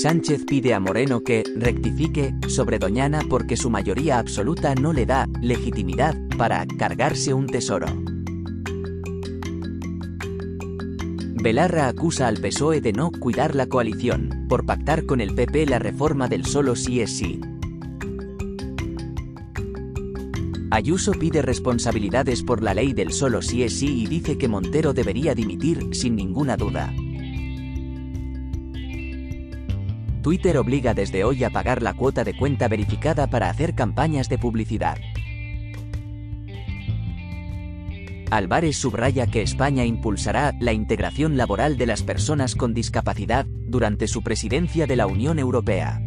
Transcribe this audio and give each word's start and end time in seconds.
Sánchez 0.00 0.46
pide 0.46 0.72
a 0.72 0.80
Moreno 0.80 1.22
que 1.22 1.44
rectifique 1.56 2.34
sobre 2.48 2.78
Doñana 2.78 3.20
porque 3.28 3.58
su 3.58 3.68
mayoría 3.68 4.18
absoluta 4.18 4.74
no 4.74 4.94
le 4.94 5.04
da 5.04 5.28
legitimidad 5.42 6.16
para 6.38 6.64
cargarse 6.78 7.34
un 7.34 7.46
tesoro. 7.46 7.86
Belarra 11.42 11.88
acusa 11.88 12.28
al 12.28 12.38
PSOE 12.38 12.80
de 12.80 12.94
no 12.94 13.10
cuidar 13.10 13.54
la 13.54 13.66
coalición, 13.66 14.46
por 14.48 14.64
pactar 14.64 15.04
con 15.04 15.20
el 15.20 15.34
PP 15.34 15.66
la 15.66 15.78
reforma 15.78 16.28
del 16.28 16.46
solo 16.46 16.76
sí 16.76 17.02
es 17.02 17.18
sí. 17.18 17.38
Ayuso 20.70 21.12
pide 21.12 21.42
responsabilidades 21.42 22.42
por 22.42 22.62
la 22.62 22.72
ley 22.72 22.94
del 22.94 23.12
solo 23.12 23.42
sí 23.42 23.64
es 23.64 23.78
sí 23.78 24.00
y 24.00 24.06
dice 24.06 24.38
que 24.38 24.48
Montero 24.48 24.94
debería 24.94 25.34
dimitir 25.34 25.94
sin 25.94 26.16
ninguna 26.16 26.56
duda. 26.56 26.90
Twitter 30.22 30.58
obliga 30.58 30.92
desde 30.94 31.24
hoy 31.24 31.44
a 31.44 31.50
pagar 31.50 31.82
la 31.82 31.94
cuota 31.94 32.24
de 32.24 32.36
cuenta 32.36 32.68
verificada 32.68 33.28
para 33.28 33.48
hacer 33.48 33.74
campañas 33.74 34.28
de 34.28 34.38
publicidad. 34.38 34.98
Álvarez 38.30 38.76
subraya 38.76 39.26
que 39.26 39.42
España 39.42 39.84
impulsará 39.84 40.54
la 40.60 40.72
integración 40.72 41.36
laboral 41.36 41.76
de 41.76 41.86
las 41.86 42.02
personas 42.02 42.54
con 42.54 42.74
discapacidad 42.74 43.44
durante 43.46 44.06
su 44.06 44.22
presidencia 44.22 44.86
de 44.86 44.96
la 44.96 45.06
Unión 45.06 45.38
Europea. 45.38 46.00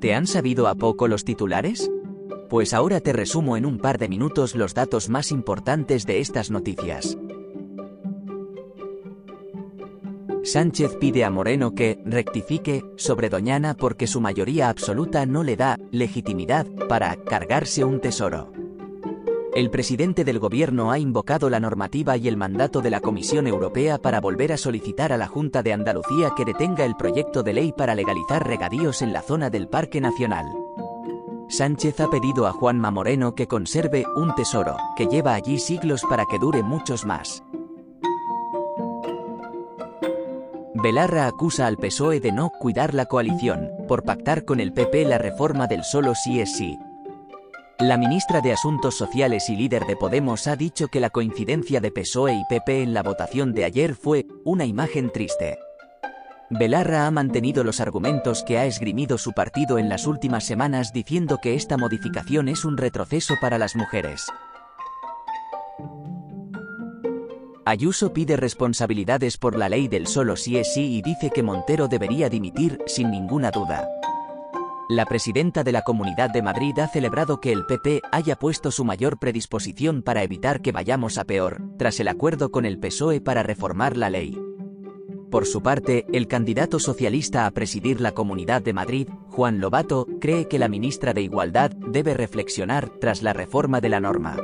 ¿Te 0.00 0.14
han 0.14 0.26
sabido 0.26 0.66
a 0.66 0.74
poco 0.74 1.08
los 1.08 1.24
titulares? 1.24 1.90
Pues 2.50 2.74
ahora 2.74 3.00
te 3.00 3.12
resumo 3.12 3.56
en 3.56 3.64
un 3.64 3.78
par 3.78 3.96
de 3.96 4.08
minutos 4.08 4.56
los 4.56 4.74
datos 4.74 5.08
más 5.08 5.30
importantes 5.30 6.04
de 6.04 6.18
estas 6.18 6.50
noticias. 6.50 7.16
Sánchez 10.42 10.96
pide 10.98 11.24
a 11.24 11.30
Moreno 11.30 11.76
que 11.76 12.02
rectifique 12.04 12.82
sobre 12.96 13.28
Doñana 13.28 13.74
porque 13.74 14.08
su 14.08 14.20
mayoría 14.20 14.68
absoluta 14.68 15.26
no 15.26 15.44
le 15.44 15.54
da 15.54 15.78
legitimidad 15.92 16.66
para 16.88 17.14
cargarse 17.14 17.84
un 17.84 18.00
tesoro. 18.00 18.52
El 19.54 19.70
presidente 19.70 20.24
del 20.24 20.40
gobierno 20.40 20.90
ha 20.90 20.98
invocado 20.98 21.50
la 21.50 21.60
normativa 21.60 22.16
y 22.16 22.26
el 22.26 22.36
mandato 22.36 22.80
de 22.80 22.90
la 22.90 23.00
Comisión 23.00 23.46
Europea 23.46 23.98
para 23.98 24.20
volver 24.20 24.52
a 24.52 24.56
solicitar 24.56 25.12
a 25.12 25.18
la 25.18 25.28
Junta 25.28 25.62
de 25.62 25.72
Andalucía 25.72 26.32
que 26.36 26.44
detenga 26.44 26.84
el 26.84 26.96
proyecto 26.96 27.44
de 27.44 27.52
ley 27.52 27.72
para 27.76 27.94
legalizar 27.94 28.44
regadíos 28.44 29.02
en 29.02 29.12
la 29.12 29.22
zona 29.22 29.50
del 29.50 29.68
Parque 29.68 30.00
Nacional. 30.00 30.46
Sánchez 31.50 31.98
ha 31.98 32.08
pedido 32.08 32.46
a 32.46 32.52
Juanma 32.52 32.92
Moreno 32.92 33.34
que 33.34 33.48
conserve 33.48 34.04
un 34.14 34.32
tesoro, 34.36 34.76
que 34.96 35.06
lleva 35.06 35.34
allí 35.34 35.58
siglos 35.58 36.02
para 36.08 36.24
que 36.24 36.38
dure 36.38 36.62
muchos 36.62 37.04
más. 37.04 37.42
Belarra 40.74 41.26
acusa 41.26 41.66
al 41.66 41.76
PSOE 41.76 42.20
de 42.20 42.30
no 42.30 42.50
cuidar 42.50 42.94
la 42.94 43.06
coalición, 43.06 43.68
por 43.88 44.04
pactar 44.04 44.44
con 44.44 44.60
el 44.60 44.72
PP 44.72 45.04
la 45.04 45.18
reforma 45.18 45.66
del 45.66 45.82
solo 45.82 46.14
sí 46.14 46.40
es 46.40 46.56
sí. 46.56 46.78
La 47.80 47.96
ministra 47.96 48.40
de 48.40 48.52
Asuntos 48.52 48.96
Sociales 48.96 49.50
y 49.50 49.56
líder 49.56 49.86
de 49.86 49.96
Podemos 49.96 50.46
ha 50.46 50.54
dicho 50.54 50.86
que 50.86 51.00
la 51.00 51.10
coincidencia 51.10 51.80
de 51.80 51.90
PSOE 51.90 52.34
y 52.34 52.44
PP 52.48 52.82
en 52.82 52.94
la 52.94 53.02
votación 53.02 53.54
de 53.54 53.64
ayer 53.64 53.96
fue 53.96 54.26
una 54.44 54.66
imagen 54.66 55.10
triste. 55.10 55.58
Belarra 56.52 57.06
ha 57.06 57.10
mantenido 57.12 57.62
los 57.62 57.78
argumentos 57.78 58.42
que 58.42 58.58
ha 58.58 58.66
esgrimido 58.66 59.18
su 59.18 59.32
partido 59.32 59.78
en 59.78 59.88
las 59.88 60.08
últimas 60.08 60.44
semanas 60.44 60.92
diciendo 60.92 61.38
que 61.40 61.54
esta 61.54 61.76
modificación 61.76 62.48
es 62.48 62.64
un 62.64 62.76
retroceso 62.76 63.36
para 63.40 63.56
las 63.56 63.76
mujeres. 63.76 64.26
Ayuso 67.64 68.12
pide 68.12 68.36
responsabilidades 68.36 69.36
por 69.36 69.56
la 69.56 69.68
ley 69.68 69.86
del 69.86 70.08
solo 70.08 70.34
sí 70.34 70.58
es 70.58 70.74
sí 70.74 70.96
y 70.96 71.02
dice 71.02 71.30
que 71.30 71.44
Montero 71.44 71.86
debería 71.86 72.28
dimitir 72.28 72.82
sin 72.86 73.12
ninguna 73.12 73.52
duda. 73.52 73.88
La 74.88 75.06
presidenta 75.06 75.62
de 75.62 75.70
la 75.70 75.82
Comunidad 75.82 76.30
de 76.30 76.42
Madrid 76.42 76.76
ha 76.80 76.88
celebrado 76.88 77.40
que 77.40 77.52
el 77.52 77.64
PP 77.64 78.02
haya 78.10 78.34
puesto 78.34 78.72
su 78.72 78.84
mayor 78.84 79.20
predisposición 79.20 80.02
para 80.02 80.24
evitar 80.24 80.62
que 80.62 80.72
vayamos 80.72 81.16
a 81.16 81.24
peor, 81.24 81.62
tras 81.78 82.00
el 82.00 82.08
acuerdo 82.08 82.50
con 82.50 82.64
el 82.64 82.80
PSOE 82.80 83.20
para 83.20 83.44
reformar 83.44 83.96
la 83.96 84.10
ley. 84.10 84.49
Por 85.30 85.46
su 85.46 85.62
parte, 85.62 86.06
el 86.12 86.26
candidato 86.26 86.80
socialista 86.80 87.46
a 87.46 87.50
presidir 87.52 88.00
la 88.00 88.12
Comunidad 88.12 88.62
de 88.62 88.72
Madrid, 88.72 89.08
Juan 89.28 89.60
Lobato, 89.60 90.08
cree 90.20 90.48
que 90.48 90.58
la 90.58 90.66
ministra 90.66 91.14
de 91.14 91.22
Igualdad 91.22 91.70
debe 91.70 92.14
reflexionar 92.14 92.90
tras 93.00 93.22
la 93.22 93.32
reforma 93.32 93.80
de 93.80 93.88
la 93.88 94.00
norma. 94.00 94.36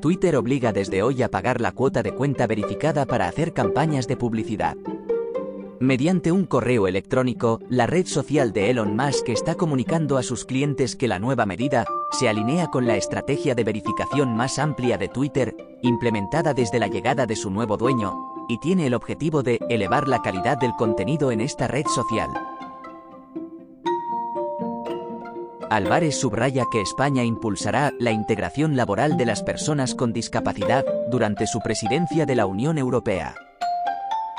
Twitter 0.00 0.36
obliga 0.36 0.72
desde 0.72 1.02
hoy 1.02 1.22
a 1.22 1.30
pagar 1.30 1.60
la 1.60 1.72
cuota 1.72 2.04
de 2.04 2.14
cuenta 2.14 2.46
verificada 2.46 3.04
para 3.06 3.26
hacer 3.26 3.52
campañas 3.52 4.06
de 4.06 4.16
publicidad. 4.16 4.76
Mediante 5.80 6.32
un 6.32 6.44
correo 6.44 6.88
electrónico, 6.88 7.60
la 7.68 7.86
red 7.86 8.04
social 8.04 8.52
de 8.52 8.70
Elon 8.70 8.96
Musk 8.96 9.28
está 9.28 9.54
comunicando 9.54 10.18
a 10.18 10.24
sus 10.24 10.44
clientes 10.44 10.96
que 10.96 11.06
la 11.06 11.20
nueva 11.20 11.46
medida 11.46 11.86
se 12.10 12.28
alinea 12.28 12.66
con 12.66 12.88
la 12.88 12.96
estrategia 12.96 13.54
de 13.54 13.62
verificación 13.62 14.34
más 14.34 14.58
amplia 14.58 14.98
de 14.98 15.06
Twitter, 15.06 15.56
implementada 15.82 16.52
desde 16.52 16.80
la 16.80 16.88
llegada 16.88 17.26
de 17.26 17.36
su 17.36 17.50
nuevo 17.50 17.76
dueño, 17.76 18.12
y 18.48 18.58
tiene 18.58 18.88
el 18.88 18.94
objetivo 18.94 19.44
de 19.44 19.60
elevar 19.68 20.08
la 20.08 20.20
calidad 20.20 20.58
del 20.58 20.72
contenido 20.72 21.30
en 21.30 21.40
esta 21.40 21.68
red 21.68 21.86
social. 21.86 22.30
Álvarez 25.70 26.18
subraya 26.18 26.64
que 26.72 26.80
España 26.80 27.22
impulsará 27.22 27.92
la 28.00 28.10
integración 28.10 28.74
laboral 28.74 29.16
de 29.16 29.26
las 29.26 29.44
personas 29.44 29.94
con 29.94 30.12
discapacidad 30.12 30.84
durante 31.08 31.46
su 31.46 31.60
presidencia 31.60 32.26
de 32.26 32.34
la 32.34 32.46
Unión 32.46 32.78
Europea. 32.78 33.36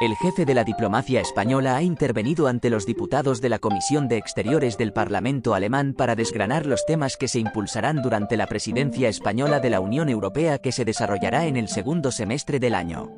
El 0.00 0.14
jefe 0.14 0.44
de 0.44 0.54
la 0.54 0.62
diplomacia 0.62 1.20
española 1.20 1.74
ha 1.74 1.82
intervenido 1.82 2.46
ante 2.46 2.70
los 2.70 2.86
diputados 2.86 3.40
de 3.40 3.48
la 3.48 3.58
Comisión 3.58 4.06
de 4.06 4.16
Exteriores 4.16 4.78
del 4.78 4.92
Parlamento 4.92 5.54
alemán 5.54 5.92
para 5.92 6.14
desgranar 6.14 6.66
los 6.66 6.86
temas 6.86 7.16
que 7.16 7.26
se 7.26 7.40
impulsarán 7.40 8.00
durante 8.00 8.36
la 8.36 8.46
presidencia 8.46 9.08
española 9.08 9.58
de 9.58 9.70
la 9.70 9.80
Unión 9.80 10.08
Europea 10.08 10.58
que 10.58 10.70
se 10.70 10.84
desarrollará 10.84 11.46
en 11.46 11.56
el 11.56 11.66
segundo 11.66 12.12
semestre 12.12 12.60
del 12.60 12.76
año. 12.76 13.10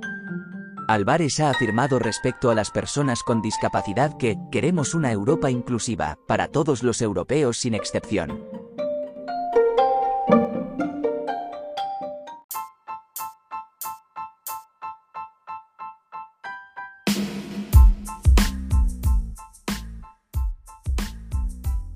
Álvarez 0.88 1.38
ha 1.40 1.50
afirmado 1.50 1.98
respecto 1.98 2.50
a 2.50 2.54
las 2.54 2.70
personas 2.70 3.22
con 3.22 3.42
discapacidad 3.42 4.16
que 4.16 4.38
queremos 4.50 4.94
una 4.94 5.12
Europa 5.12 5.50
inclusiva, 5.50 6.18
para 6.26 6.48
todos 6.48 6.82
los 6.82 7.02
europeos 7.02 7.58
sin 7.58 7.74
excepción. 7.74 8.49